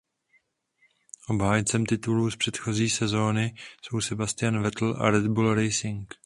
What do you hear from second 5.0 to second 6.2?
Red Bull Racing.